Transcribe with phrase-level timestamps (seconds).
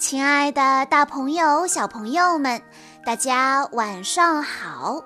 [0.00, 2.62] 亲爱的，大朋友、小朋友们，
[3.04, 5.04] 大家晚上好！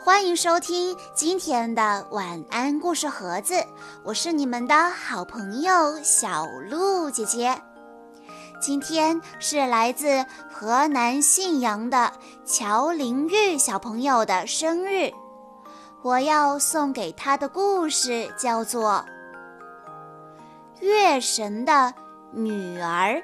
[0.00, 3.56] 欢迎收听今天的晚安故事盒子，
[4.04, 7.60] 我是你们的好朋友小鹿姐姐。
[8.60, 12.12] 今天是来自河南信阳的
[12.44, 15.10] 乔林玉小朋友的生日，
[16.02, 19.04] 我要送给他的故事叫做
[20.84, 21.92] 《月神的
[22.30, 23.14] 女儿》。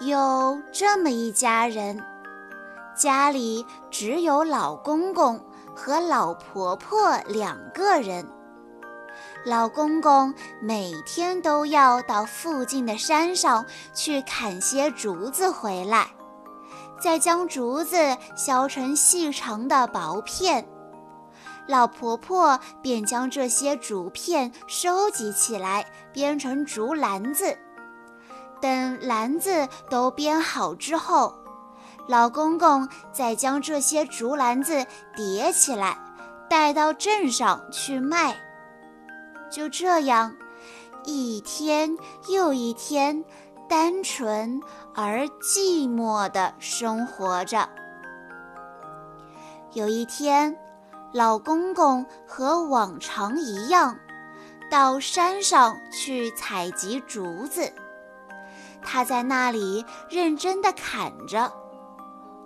[0.00, 2.04] 有这么一家人，
[2.94, 5.40] 家里只有老公公
[5.74, 8.28] 和老婆婆两个人。
[9.46, 13.64] 老公公每天都要到附近的山上
[13.94, 16.10] 去砍些竹子回来，
[17.00, 17.96] 再将竹子
[18.36, 20.68] 削成细长的薄片。
[21.66, 27.56] 老婆婆便将这些竹片收集起来，编成竹篮子。
[28.60, 31.34] 等篮子都编好之后，
[32.08, 35.98] 老公公再将这些竹篮子叠起来，
[36.48, 38.36] 带到镇上去卖。
[39.50, 40.34] 就这样，
[41.04, 41.96] 一天
[42.28, 43.24] 又一天，
[43.68, 44.60] 单纯
[44.94, 47.68] 而寂寞地生活着。
[49.72, 50.56] 有一天，
[51.12, 53.96] 老公公和往常一样，
[54.70, 57.72] 到山上去采集竹子。
[58.86, 61.52] 他在那里认真地砍着，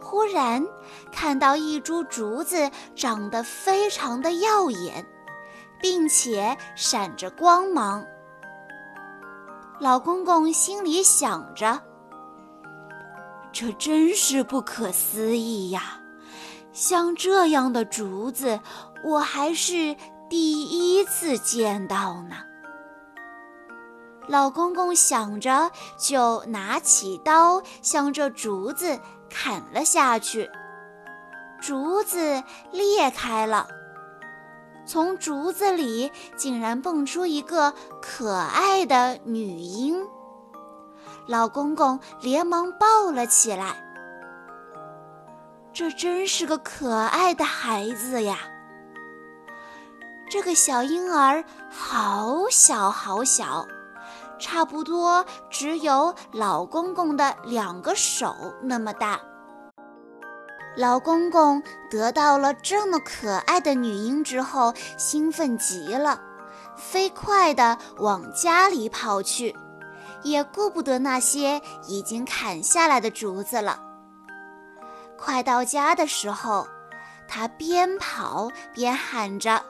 [0.00, 0.64] 忽然
[1.10, 5.04] 看到一株竹子长得非常的耀眼，
[5.80, 8.04] 并且闪着光芒。
[9.80, 11.82] 老公公心里想着
[13.50, 16.00] ：“这真是不可思议呀！
[16.72, 18.60] 像这样的竹子，
[19.02, 19.96] 我还是
[20.28, 22.36] 第一次见到呢。”
[24.28, 28.98] 老公公想着，就拿起刀，向着竹子
[29.30, 30.50] 砍了下去。
[31.60, 32.42] 竹子
[32.72, 33.68] 裂开了，
[34.84, 40.06] 从竹子里竟然蹦出一个可爱的女婴。
[41.26, 43.82] 老公公连忙抱了起来。
[45.72, 48.38] 这真是个可爱的孩子呀！
[50.30, 53.66] 这个小婴儿好小，好小。
[54.38, 59.20] 差不多只有老公公的两个手那么大。
[60.76, 66.20] 老公公得到了这么可爱的女婴之后，兴奋极了，
[66.76, 69.56] 飞快地往家里跑去，
[70.22, 73.80] 也顾不得那些已经砍下来的竹子了。
[75.18, 76.68] 快到家的时候，
[77.26, 79.62] 他边跑边喊着：“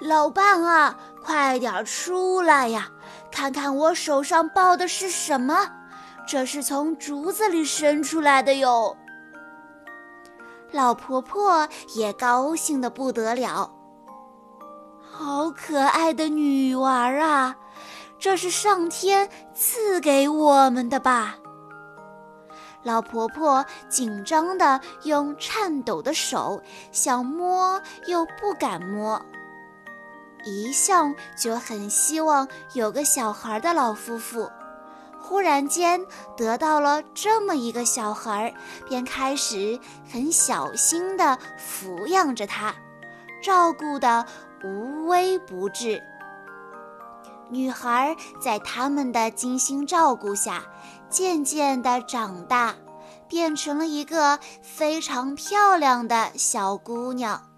[0.00, 2.88] 老伴啊，快点出来呀！”
[3.30, 5.70] 看看我手上抱的是什么？
[6.26, 8.96] 这是从竹子里伸出来的哟。
[10.70, 13.72] 老婆婆也高兴得不得了，
[15.00, 17.56] 好可爱的女娃啊！
[18.18, 21.36] 这是上天赐给我们的吧？
[22.82, 26.62] 老婆婆紧张地用颤抖的手
[26.92, 29.20] 想摸，又不敢摸。
[30.44, 34.50] 一向就很希望有个小孩的老夫妇，
[35.20, 36.00] 忽然间
[36.36, 38.54] 得到了这么一个小孩，
[38.88, 39.78] 便开始
[40.10, 42.74] 很小心地抚养着他，
[43.42, 44.24] 照顾得
[44.64, 46.02] 无微不至。
[47.50, 50.62] 女孩在他们的精心照顾下，
[51.08, 52.76] 渐渐地长大，
[53.28, 57.49] 变成了一个非常漂亮的小姑娘。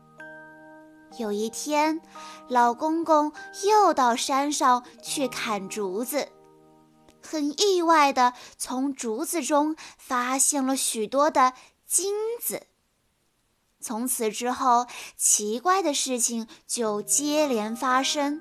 [1.18, 2.00] 有一天，
[2.48, 3.32] 老公公
[3.64, 6.28] 又到山上去砍竹子，
[7.22, 11.52] 很意外的从竹子中发现了许多的
[11.86, 12.62] 金子。
[13.80, 14.86] 从此之后，
[15.16, 18.40] 奇怪的事情就接连发生。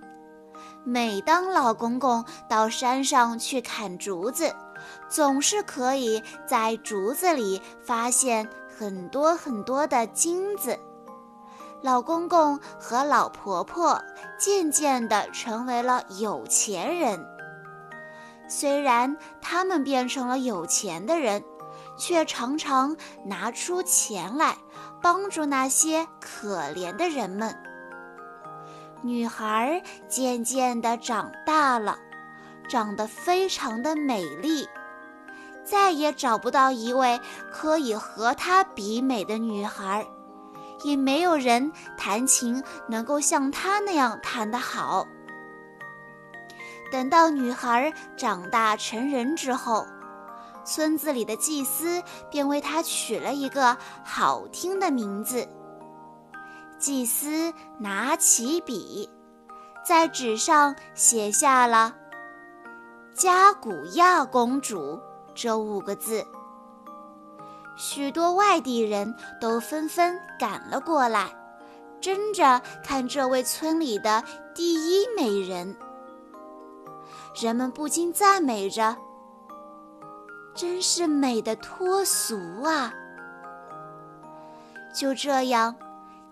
[0.84, 4.56] 每当老公公到山上去砍竹子，
[5.10, 10.80] 总是可以在竹子里发现很多很多的金子。
[11.82, 14.02] 老公公和老婆婆
[14.38, 17.26] 渐渐地成为了有钱人。
[18.48, 21.44] 虽然他们变成了有钱的人，
[21.98, 22.96] 却常常
[23.26, 24.58] 拿出钱来
[25.02, 27.56] 帮助那些可怜的人们。
[29.02, 31.98] 女孩渐渐地长大了，
[32.68, 34.68] 长得非常的美丽，
[35.64, 37.20] 再也找不到一位
[37.52, 40.06] 可以和她比美的女孩。
[40.84, 45.08] 也没有人弹琴能够像他那样弹得好。
[46.92, 49.86] 等到女孩长大成人之后，
[50.66, 55.48] 村子里的祭司便为她取了一个好听的名字。
[56.78, 59.10] 祭司拿起笔，
[59.88, 61.96] 在纸上写下了
[63.16, 65.00] “加古亚公主”
[65.34, 66.26] 这五个字。
[67.84, 71.34] 许多外地人都纷纷赶了过来，
[72.00, 74.24] 争着看这位村里的
[74.54, 75.76] 第一美人。
[77.42, 78.96] 人们不禁赞美着
[80.54, 82.94] ：“真是美的脱俗啊！”
[84.94, 85.76] 就这样，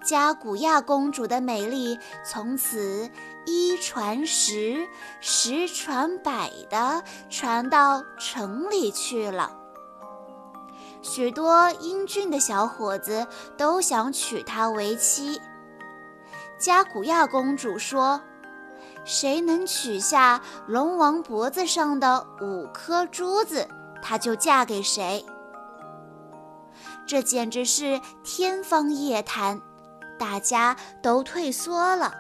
[0.06, 3.10] 加古亚公主的美丽从此
[3.48, 4.88] 一传十，
[5.20, 9.59] 十传百的传到城里去了。
[11.02, 13.26] 许多英俊的小伙子
[13.58, 15.42] 都想娶她为妻。
[16.58, 18.22] 加古亚公主说。
[19.06, 23.68] 谁能取下龙王脖子上的五颗珠子，
[24.04, 25.26] 她就嫁给谁。
[27.08, 29.60] 这简直是天方夜谭，
[30.20, 32.14] 大家都退缩了。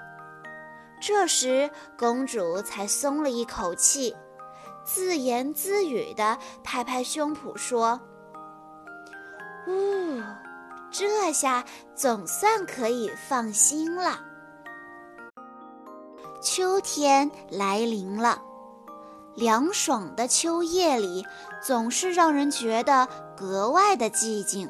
[0.99, 4.15] 这时，公主才松了一口气，
[4.83, 7.99] 自言自语地拍拍胸脯说
[9.69, 10.21] ：“呜，
[10.89, 11.63] 这下
[11.95, 14.19] 总算可以放心了。”
[16.41, 18.41] 秋天来临了，
[19.35, 21.25] 凉爽的秋夜里
[21.61, 23.07] 总是让人觉得
[23.37, 24.69] 格外的寂静。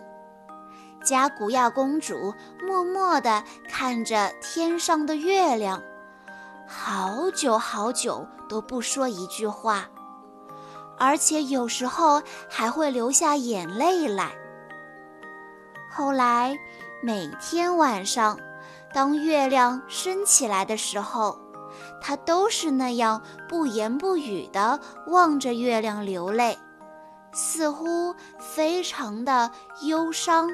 [1.05, 2.33] 加古亚公主
[2.67, 5.81] 默默地看着天上的月亮，
[6.67, 9.87] 好久好久都不说一句话，
[10.97, 14.38] 而且有时候还会流下眼泪来。
[15.91, 16.57] 后来，
[17.01, 18.37] 每天晚上，
[18.93, 21.37] 当月亮升起来的时候，
[22.01, 26.57] 他都是那样不言不语地望着月亮流泪，
[27.31, 29.51] 似乎非常的
[29.81, 30.49] 忧伤。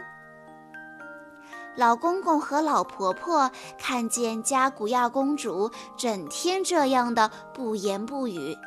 [1.75, 8.57] 老公公和老婆婆看见加古亚公主整天这样的不言不语，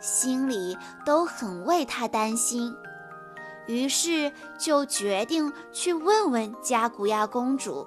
[0.00, 2.72] 心里都很为她担心，
[3.66, 7.86] 于是就决定去问问加古亚公主。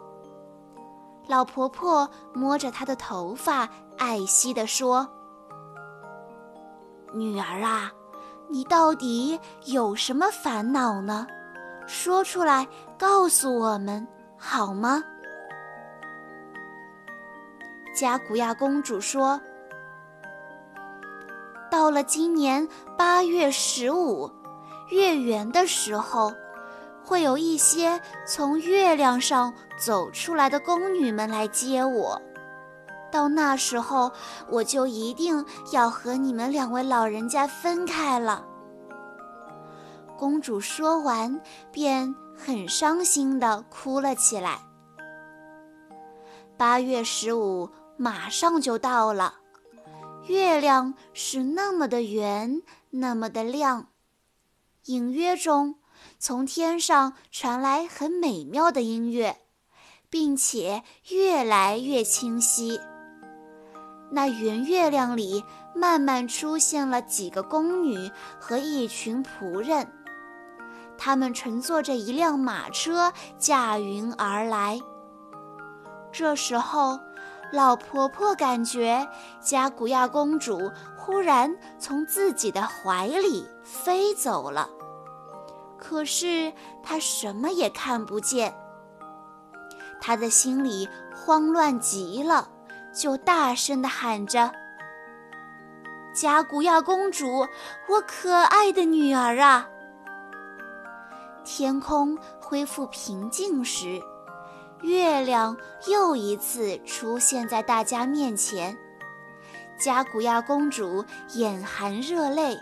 [1.28, 3.70] 老婆婆摸着她的头发。
[4.00, 5.10] 爱惜地说
[7.12, 7.92] ：“女儿啊，
[8.48, 11.26] 你到底有什么烦恼呢？
[11.88, 14.08] 说出来告诉我们
[14.38, 15.04] 好吗？”
[17.98, 19.42] 加古亚公主说
[21.72, 24.30] ：“到了今年八月十五，
[24.90, 26.34] 月圆的时候，
[27.04, 32.22] 会有一些从月亮上走出来的宫女们来接我。”
[33.10, 34.12] 到那时候，
[34.50, 38.46] 我就一定要和你们两位老人家分开了。
[40.18, 41.40] 公主说完，
[41.72, 44.60] 便很伤心地哭了起来。
[46.58, 49.36] 八月十五马上就到了，
[50.26, 53.88] 月亮是那么的圆，那么的亮，
[54.88, 55.76] 隐约中
[56.18, 59.38] 从天上传来很美妙的音乐，
[60.10, 62.80] 并且越来越清晰。
[64.10, 65.44] 那圆月亮里
[65.76, 69.92] 慢慢出现了几个宫女和一群仆人，
[70.98, 74.80] 他们乘坐着一辆马车驾云而来。
[76.14, 76.98] 这时候，
[77.52, 79.06] 老婆婆感觉
[79.42, 84.70] 加古亚公主忽然从自己的怀里飞走了，
[85.78, 86.52] 可是
[86.84, 88.54] 他什么也看不见，
[90.02, 92.50] 他的心里慌乱极了。
[92.94, 94.52] 就大声地喊着
[96.16, 97.48] ：“加古亚公主，
[97.88, 99.70] 我可爱的女儿啊！”
[101.46, 104.02] 天空恢复平静时，
[104.82, 105.56] 月亮
[105.88, 108.76] 又一次出现在大家面前。
[109.78, 111.06] 加古亚公主
[111.36, 112.58] 眼含热泪，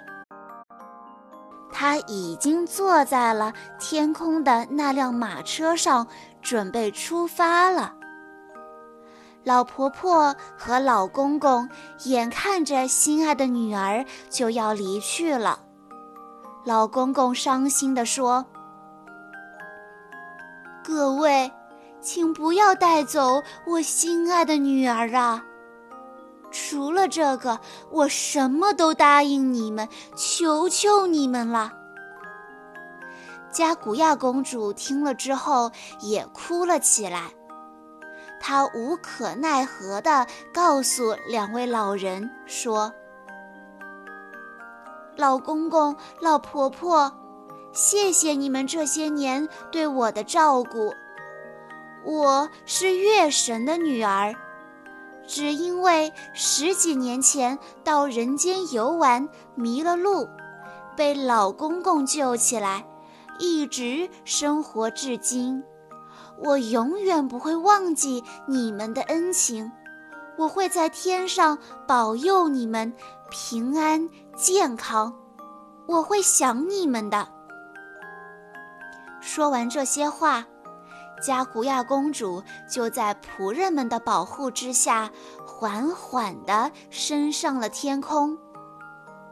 [1.78, 6.08] 他已经坐在了天空的那辆马车上，
[6.42, 7.94] 准备出发了。
[9.44, 11.68] 老婆婆和老公公
[12.06, 15.60] 眼看着心爱的女儿就要离去了，
[16.64, 18.46] 老公公伤心地说
[20.82, 21.52] ：“各位，
[22.00, 25.44] 请不要带走我心爱的女儿啊！
[26.58, 27.60] 除了这个，
[27.92, 31.74] 我什么都答应你们，求求你们了。”
[33.52, 35.70] 加古亚公主听了之后
[36.00, 37.32] 也哭了起来。
[38.40, 42.94] 她无可奈何地告诉两位老人说
[45.18, 47.12] ：“老公公、老婆婆，
[47.74, 50.94] 谢谢你们这些年对我的照顾。
[52.06, 54.36] 我是月神的女儿，
[55.28, 60.28] 只因为十几年前到人间游玩迷了路，
[60.96, 62.86] 被老公公救起来，
[63.40, 65.64] 一直生活至今。
[66.44, 69.72] 我永远不会忘记你们的恩情，
[70.38, 72.94] 我会在天上保佑你们
[73.30, 75.14] 平安健康，
[75.88, 77.28] 我会想你们的。
[79.22, 80.46] 说完这些话。
[81.26, 85.10] 加古亚公主就在仆人们的保护之下，
[85.44, 88.38] 缓缓地升上了天空，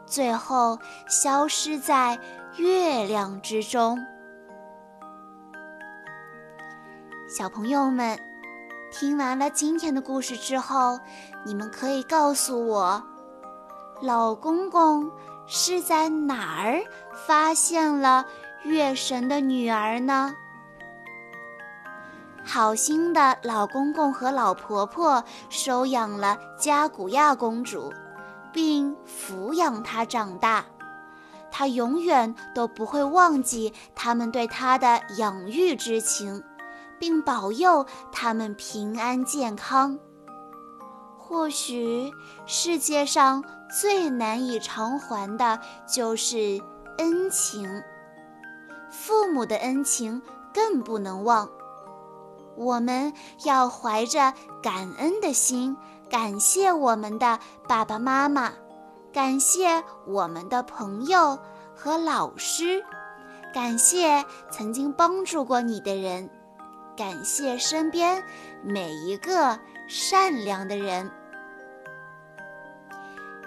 [0.03, 2.19] 最后消失在
[2.57, 3.99] 月亮之中。
[7.29, 8.17] 小朋友们，
[8.91, 10.99] 听完了今天的故事之后，
[11.45, 13.03] 你们可以告诉我，
[14.01, 15.11] 老公公
[15.45, 16.81] 是在哪儿
[17.27, 18.25] 发现了
[18.63, 20.33] 月神的女儿呢？
[22.53, 27.91] 好心的老公公和老婆婆收养了加古亚公主，
[28.51, 30.63] 并抚养她长大。
[31.49, 36.43] 她永远都不会忘记他们对她的养育之情，
[36.99, 39.97] 并保佑他们平安健康。
[41.17, 42.11] 或许
[42.45, 43.43] 世界上
[43.79, 46.61] 最难以偿还的就是
[46.99, 47.81] 恩情，
[48.91, 50.21] 父母的恩情
[50.53, 51.49] 更不能忘。
[52.55, 55.75] 我们要怀着感恩的心，
[56.09, 58.51] 感谢我们的爸爸妈妈，
[59.11, 61.37] 感谢我们的朋友
[61.75, 62.83] 和老师，
[63.53, 66.29] 感谢曾经帮助过你的人，
[66.95, 68.23] 感谢身边
[68.63, 71.09] 每一个善良的人。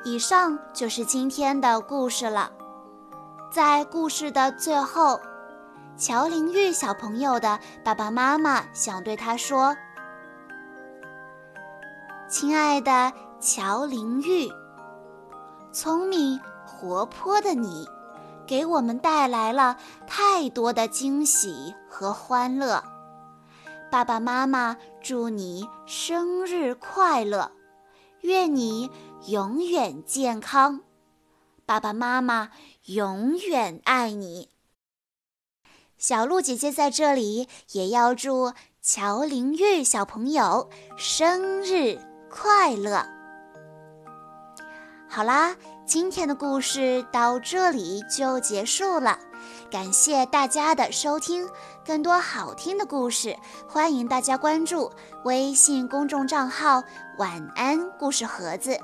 [0.05, 2.51] 以上就是今天的故事了，
[3.51, 5.21] 在故事的最后。
[5.97, 9.75] 乔玲玉小朋友的爸爸妈妈想对他说
[12.29, 13.11] ：“亲爱的
[13.41, 14.53] 乔玲玉，
[15.73, 17.89] 聪明活泼的你，
[18.47, 22.85] 给我们带来了太多的惊喜和欢乐。
[23.91, 27.53] 爸爸妈妈祝你生日快乐，
[28.21, 28.91] 愿你
[29.29, 30.83] 永远健康。
[31.65, 32.51] 爸爸妈妈
[32.85, 34.51] 永远爱你。”
[36.09, 41.99] 小鹿姐姐在这里也要祝乔灵玉小朋友生日
[42.31, 43.05] 快乐。
[45.09, 49.19] 好啦，今天的故事到这里就结束了，
[49.69, 51.45] 感谢大家的收听。
[51.85, 53.37] 更多好听的故事，
[53.69, 54.89] 欢迎大家关注
[55.25, 56.81] 微信公众账号
[57.19, 58.79] “晚安故事盒子”。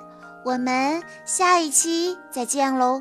[0.44, 3.00] 我们下一期再见喽！